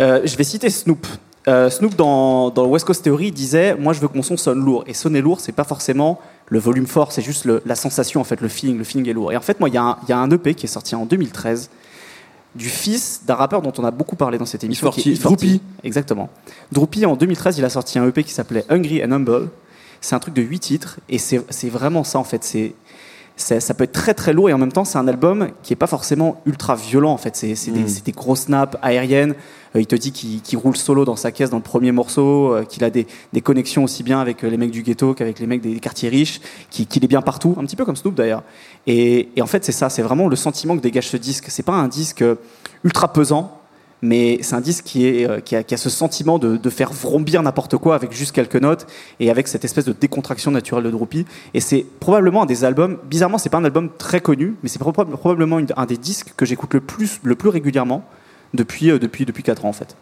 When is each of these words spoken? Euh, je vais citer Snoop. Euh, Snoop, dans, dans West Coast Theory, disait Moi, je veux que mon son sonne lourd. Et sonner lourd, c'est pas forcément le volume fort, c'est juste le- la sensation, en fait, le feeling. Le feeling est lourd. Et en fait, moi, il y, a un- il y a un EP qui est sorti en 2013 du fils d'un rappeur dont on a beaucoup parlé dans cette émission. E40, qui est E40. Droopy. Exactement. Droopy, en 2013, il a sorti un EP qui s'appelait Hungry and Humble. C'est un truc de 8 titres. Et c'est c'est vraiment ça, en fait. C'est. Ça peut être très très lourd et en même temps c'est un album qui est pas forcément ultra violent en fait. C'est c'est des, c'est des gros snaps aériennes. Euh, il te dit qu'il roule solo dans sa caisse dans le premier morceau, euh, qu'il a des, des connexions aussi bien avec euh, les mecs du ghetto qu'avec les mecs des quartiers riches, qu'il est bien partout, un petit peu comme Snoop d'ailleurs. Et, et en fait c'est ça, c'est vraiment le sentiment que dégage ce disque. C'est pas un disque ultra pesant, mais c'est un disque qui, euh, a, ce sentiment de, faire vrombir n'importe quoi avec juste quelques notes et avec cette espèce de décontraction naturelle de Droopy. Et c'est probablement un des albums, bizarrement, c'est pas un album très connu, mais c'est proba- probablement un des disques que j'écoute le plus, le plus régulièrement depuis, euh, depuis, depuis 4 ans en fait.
Euh, 0.00 0.20
je 0.24 0.36
vais 0.36 0.44
citer 0.44 0.70
Snoop. 0.70 1.06
Euh, 1.46 1.68
Snoop, 1.70 1.94
dans, 1.94 2.50
dans 2.50 2.66
West 2.66 2.86
Coast 2.86 3.04
Theory, 3.04 3.30
disait 3.30 3.74
Moi, 3.76 3.92
je 3.92 4.00
veux 4.00 4.08
que 4.08 4.16
mon 4.16 4.22
son 4.22 4.36
sonne 4.36 4.58
lourd. 4.64 4.84
Et 4.86 4.94
sonner 4.94 5.20
lourd, 5.20 5.40
c'est 5.40 5.52
pas 5.52 5.64
forcément 5.64 6.20
le 6.46 6.58
volume 6.58 6.86
fort, 6.86 7.12
c'est 7.12 7.22
juste 7.22 7.44
le- 7.44 7.62
la 7.64 7.74
sensation, 7.74 8.20
en 8.20 8.24
fait, 8.24 8.40
le 8.40 8.48
feeling. 8.48 8.76
Le 8.78 8.84
feeling 8.84 9.08
est 9.08 9.12
lourd. 9.12 9.32
Et 9.32 9.36
en 9.36 9.40
fait, 9.40 9.60
moi, 9.60 9.68
il 9.68 9.74
y, 9.74 9.78
a 9.78 9.82
un- 9.82 9.98
il 10.06 10.10
y 10.10 10.12
a 10.12 10.18
un 10.18 10.30
EP 10.30 10.54
qui 10.54 10.66
est 10.66 10.68
sorti 10.68 10.94
en 10.94 11.06
2013 11.06 11.70
du 12.54 12.68
fils 12.68 13.22
d'un 13.26 13.34
rappeur 13.34 13.62
dont 13.62 13.72
on 13.78 13.84
a 13.84 13.90
beaucoup 13.90 14.14
parlé 14.16 14.38
dans 14.38 14.44
cette 14.46 14.62
émission. 14.64 14.88
E40, 14.88 14.94
qui 15.02 15.10
est 15.10 15.14
E40. 15.14 15.22
Droopy. 15.22 15.60
Exactement. 15.82 16.28
Droopy, 16.72 17.04
en 17.06 17.16
2013, 17.16 17.58
il 17.58 17.64
a 17.64 17.70
sorti 17.70 17.98
un 17.98 18.06
EP 18.06 18.22
qui 18.24 18.32
s'appelait 18.32 18.64
Hungry 18.68 19.02
and 19.04 19.10
Humble. 19.12 19.48
C'est 20.00 20.14
un 20.14 20.18
truc 20.18 20.34
de 20.34 20.42
8 20.42 20.60
titres. 20.60 20.98
Et 21.08 21.18
c'est 21.18 21.40
c'est 21.50 21.68
vraiment 21.70 22.04
ça, 22.04 22.18
en 22.18 22.24
fait. 22.24 22.44
C'est. 22.44 22.74
Ça 23.36 23.74
peut 23.74 23.82
être 23.82 23.92
très 23.92 24.14
très 24.14 24.32
lourd 24.32 24.48
et 24.48 24.52
en 24.52 24.58
même 24.58 24.70
temps 24.70 24.84
c'est 24.84 24.96
un 24.96 25.08
album 25.08 25.48
qui 25.64 25.72
est 25.72 25.76
pas 25.76 25.88
forcément 25.88 26.40
ultra 26.46 26.76
violent 26.76 27.10
en 27.10 27.16
fait. 27.16 27.34
C'est 27.34 27.56
c'est 27.56 27.72
des, 27.72 27.88
c'est 27.88 28.06
des 28.06 28.12
gros 28.12 28.36
snaps 28.36 28.78
aériennes. 28.80 29.34
Euh, 29.74 29.80
il 29.80 29.86
te 29.88 29.96
dit 29.96 30.12
qu'il 30.12 30.56
roule 30.56 30.76
solo 30.76 31.04
dans 31.04 31.16
sa 31.16 31.32
caisse 31.32 31.50
dans 31.50 31.56
le 31.56 31.62
premier 31.62 31.90
morceau, 31.90 32.54
euh, 32.54 32.62
qu'il 32.62 32.84
a 32.84 32.90
des, 32.90 33.08
des 33.32 33.40
connexions 33.40 33.82
aussi 33.82 34.04
bien 34.04 34.20
avec 34.20 34.44
euh, 34.44 34.48
les 34.48 34.56
mecs 34.56 34.70
du 34.70 34.82
ghetto 34.82 35.14
qu'avec 35.14 35.40
les 35.40 35.48
mecs 35.48 35.62
des 35.62 35.80
quartiers 35.80 36.08
riches, 36.08 36.40
qu'il 36.70 37.04
est 37.04 37.08
bien 37.08 37.22
partout, 37.22 37.56
un 37.58 37.64
petit 37.64 37.74
peu 37.74 37.84
comme 37.84 37.96
Snoop 37.96 38.14
d'ailleurs. 38.14 38.44
Et, 38.86 39.30
et 39.34 39.42
en 39.42 39.46
fait 39.46 39.64
c'est 39.64 39.72
ça, 39.72 39.90
c'est 39.90 40.02
vraiment 40.02 40.28
le 40.28 40.36
sentiment 40.36 40.76
que 40.76 40.82
dégage 40.82 41.08
ce 41.08 41.16
disque. 41.16 41.46
C'est 41.48 41.64
pas 41.64 41.72
un 41.72 41.88
disque 41.88 42.24
ultra 42.84 43.12
pesant, 43.12 43.58
mais 44.04 44.38
c'est 44.42 44.54
un 44.54 44.60
disque 44.60 44.84
qui, 44.84 45.24
euh, 45.24 45.40
a, 45.52 45.76
ce 45.76 45.88
sentiment 45.90 46.38
de, 46.38 46.70
faire 46.70 46.92
vrombir 46.92 47.42
n'importe 47.42 47.78
quoi 47.78 47.94
avec 47.94 48.12
juste 48.12 48.32
quelques 48.32 48.56
notes 48.56 48.86
et 49.18 49.30
avec 49.30 49.48
cette 49.48 49.64
espèce 49.64 49.86
de 49.86 49.92
décontraction 49.92 50.50
naturelle 50.50 50.84
de 50.84 50.90
Droopy. 50.90 51.24
Et 51.54 51.60
c'est 51.60 51.86
probablement 52.00 52.42
un 52.42 52.46
des 52.46 52.64
albums, 52.64 52.98
bizarrement, 53.08 53.38
c'est 53.38 53.48
pas 53.48 53.58
un 53.58 53.64
album 53.64 53.88
très 53.96 54.20
connu, 54.20 54.56
mais 54.62 54.68
c'est 54.68 54.80
proba- 54.80 55.06
probablement 55.06 55.58
un 55.76 55.86
des 55.86 55.96
disques 55.96 56.34
que 56.36 56.44
j'écoute 56.44 56.74
le 56.74 56.80
plus, 56.80 57.20
le 57.22 57.34
plus 57.34 57.48
régulièrement 57.48 58.04
depuis, 58.52 58.90
euh, 58.90 58.98
depuis, 58.98 59.24
depuis 59.24 59.42
4 59.42 59.64
ans 59.64 59.70
en 59.70 59.72
fait. 59.72 59.96